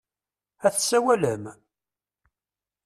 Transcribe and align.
Ad 0.65 0.71
d-tsawalem? 0.73 1.43